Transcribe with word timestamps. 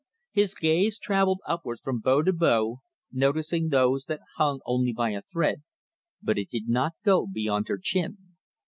His 0.31 0.55
gaze 0.55 0.97
travelled 0.97 1.41
upwards 1.45 1.79
from 1.79 1.99
bow 1.99 2.23
to 2.23 2.33
bow, 2.33 2.79
noticing 3.11 3.69
those 3.69 4.05
that 4.05 4.21
hung 4.35 4.59
only 4.65 4.91
by 4.93 5.11
a 5.11 5.21
thread, 5.21 5.61
but 6.23 6.39
it 6.39 6.49
did 6.49 6.67
not 6.67 6.93
go 7.05 7.27
beyond 7.27 7.67
her 7.67 7.77
chin. 7.79 8.17